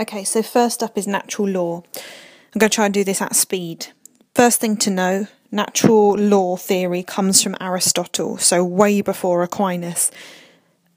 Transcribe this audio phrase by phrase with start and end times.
[0.00, 1.82] Okay, so first up is natural law.
[2.54, 3.88] I'm going to try and do this at speed.
[4.32, 10.12] First thing to know natural law theory comes from Aristotle, so way before Aquinas.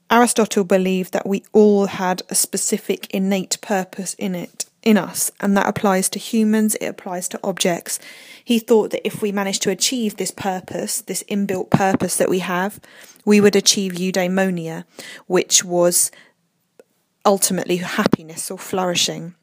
[0.08, 5.56] Aristotle believed that we all had a specific innate purpose in it, in us, and
[5.56, 7.98] that applies to humans, it applies to objects.
[8.44, 12.38] He thought that if we managed to achieve this purpose, this inbuilt purpose that we
[12.38, 12.78] have,
[13.24, 14.84] we would achieve eudaimonia,
[15.26, 16.12] which was
[17.24, 19.34] ultimately happiness or flourishing.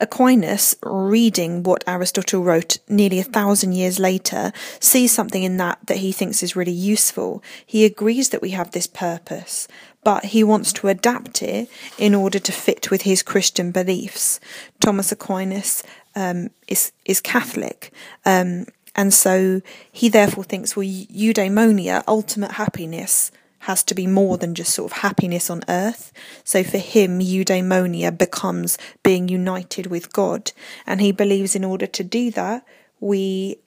[0.00, 5.98] Aquinas, reading what Aristotle wrote nearly a thousand years later, sees something in that that
[5.98, 7.40] he thinks is really useful.
[7.64, 9.68] He agrees that we have this purpose,
[10.02, 14.40] but he wants to adapt it in order to fit with his Christian beliefs.
[14.80, 15.84] Thomas Aquinas
[16.16, 17.92] um, is is Catholic,
[18.24, 18.66] um,
[18.96, 19.60] and so
[19.92, 23.30] he therefore thinks, well, eudaimonia, ultimate happiness,
[23.62, 26.12] has to be more than just sort of happiness on earth.
[26.42, 30.50] So for him, eudaimonia becomes being united with God.
[30.84, 32.66] And he believes in order to do that,
[32.98, 33.58] we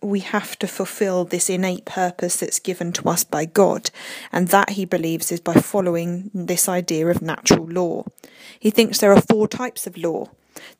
[0.00, 3.90] we have to fulfill this innate purpose that's given to us by God.
[4.32, 8.06] And that he believes is by following this idea of natural law.
[8.58, 10.30] He thinks there are four types of law,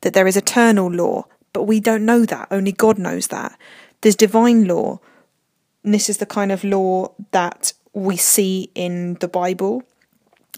[0.01, 2.47] that there is eternal law, but we don't know that.
[2.51, 3.57] Only God knows that.
[4.01, 4.99] There's divine law.
[5.83, 9.83] And this is the kind of law that we see in the Bible.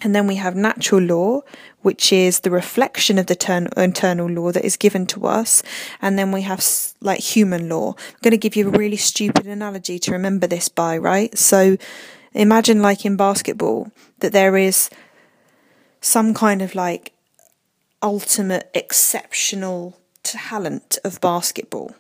[0.02, 1.42] And then we have natural law,
[1.82, 5.64] which is the reflection of the turn- eternal law that is given to us.
[6.02, 6.66] And then we have
[7.00, 7.96] like human law.
[7.98, 11.38] I'm going to give you a really stupid analogy to remember this by, right?
[11.38, 11.78] So
[12.34, 13.90] imagine like in basketball
[14.20, 14.90] that there is
[16.02, 17.14] some kind of like
[18.04, 21.96] ultimate exceptional talent of basketball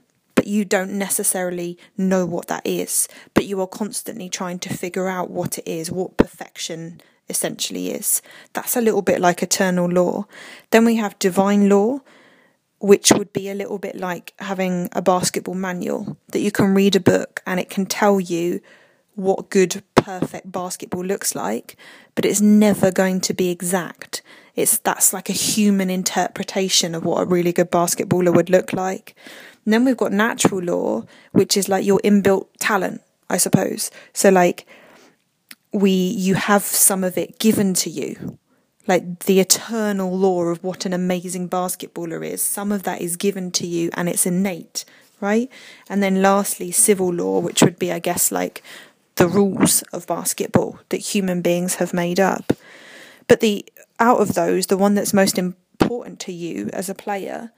[0.45, 5.07] but you don't necessarily know what that is, but you are constantly trying to figure
[5.09, 8.21] out what it is, what perfection essentially is.
[8.53, 10.25] That's a little bit like eternal law.
[10.69, 12.01] Then we have divine law,
[12.77, 16.95] which would be a little bit like having a basketball manual that you can read
[16.95, 18.61] a book and it can tell you
[19.15, 21.75] what good, perfect basketball looks like,
[22.13, 24.21] but it's never going to be exact.
[24.55, 29.15] It's that's like a human interpretation of what a really good basketballer would look like.
[29.65, 33.89] Then we've got natural law, which is like your inbuilt talent, I suppose.
[34.13, 34.65] So like
[35.71, 38.37] we you have some of it given to you.
[38.87, 42.41] Like the eternal law of what an amazing basketballer is.
[42.41, 44.85] Some of that is given to you and it's innate,
[45.19, 45.49] right?
[45.89, 48.61] And then lastly, civil law, which would be, I guess, like
[49.15, 52.53] the rules of basketball that human beings have made up.
[53.27, 53.65] But the
[53.99, 57.51] out of those, the one that's most important to you as a player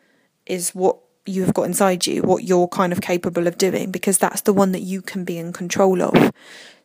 [0.46, 4.18] is what you have got inside you, what you're kind of capable of doing, because
[4.18, 6.32] that's the one that you can be in control of.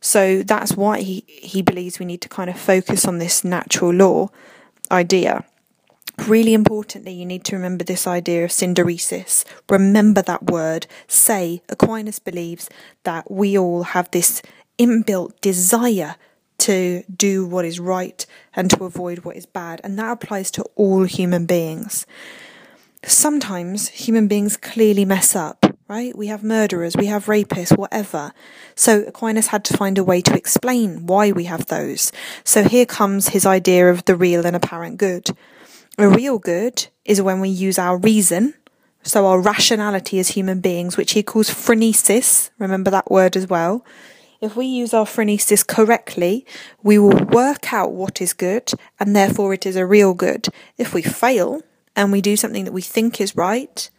[0.00, 3.92] So that's why he, he believes we need to kind of focus on this natural
[3.92, 4.30] law
[4.90, 5.44] idea.
[6.26, 9.44] Really importantly, you need to remember this idea of synderesis.
[9.70, 10.86] Remember that word.
[11.08, 12.68] Say, Aquinas believes
[13.04, 14.42] that we all have this
[14.78, 16.16] inbuilt desire
[16.58, 18.24] to do what is right
[18.54, 22.06] and to avoid what is bad, and that applies to all human beings
[23.04, 26.16] sometimes human beings clearly mess up, right?
[26.16, 28.32] We have murderers, we have rapists, whatever.
[28.74, 32.12] So Aquinas had to find a way to explain why we have those.
[32.44, 35.30] So here comes his idea of the real and apparent good.
[35.98, 38.54] A real good is when we use our reason,
[39.02, 42.50] so our rationality as human beings, which he calls phronesis.
[42.58, 43.84] Remember that word as well.
[44.40, 46.46] If we use our phronesis correctly,
[46.82, 50.48] we will work out what is good, and therefore it is a real good.
[50.78, 51.62] If we fail,
[51.96, 53.90] and we do something that we think is right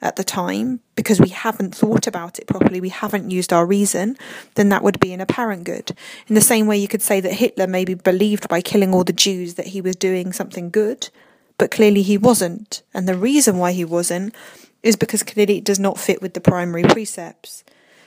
[0.00, 4.16] at the time because we haven't thought about it properly, we haven't used our reason,
[4.56, 5.92] then that would be an apparent good.
[6.26, 9.12] In the same way, you could say that Hitler maybe believed by killing all the
[9.12, 11.08] Jews that he was doing something good,
[11.56, 12.82] but clearly he wasn't.
[12.92, 14.34] And the reason why he wasn't
[14.82, 17.62] is because clearly it does not fit with the primary precepts.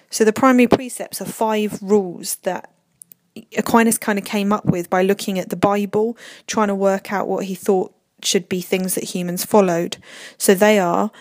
[0.09, 2.71] So the primary precepts are five rules that
[3.57, 6.17] Aquinas kind of came up with by looking at the Bible,
[6.47, 7.94] trying to work out what he thought
[8.25, 9.97] should be things that humans followed.
[10.37, 11.11] So they are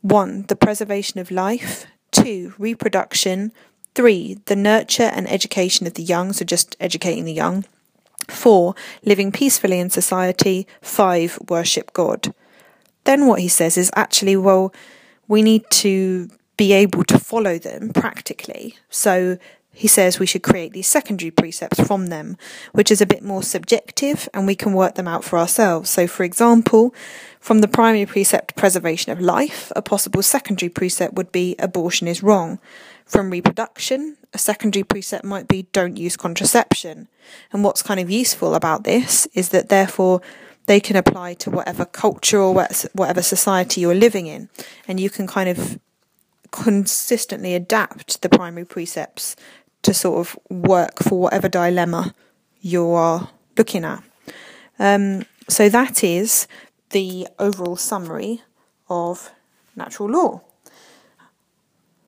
[0.00, 3.52] one, the preservation of life, two, reproduction,
[3.94, 7.64] three, the nurture and education of the young, so just educating the young,
[8.28, 8.74] four,
[9.04, 12.34] living peacefully in society, five, worship God.
[13.04, 14.72] Then what he says is actually, well,
[15.28, 18.76] we need to be able to follow them practically.
[18.90, 19.38] So
[19.76, 22.38] he says we should create these secondary precepts from them,
[22.72, 25.90] which is a bit more subjective and we can work them out for ourselves.
[25.90, 26.94] So, for example,
[27.40, 32.22] from the primary precept preservation of life, a possible secondary precept would be abortion is
[32.22, 32.58] wrong.
[33.04, 37.08] From reproduction, a secondary precept might be don't use contraception.
[37.52, 40.22] And what's kind of useful about this is that therefore
[40.64, 44.48] they can apply to whatever culture or whatever society you're living in,
[44.88, 45.78] and you can kind of
[46.50, 49.36] consistently adapt the primary precepts
[49.86, 52.12] to sort of work for whatever dilemma
[52.60, 54.02] you are looking at.
[54.80, 56.48] Um, so that is
[56.90, 58.42] the overall summary
[58.88, 59.30] of
[59.76, 60.42] natural law.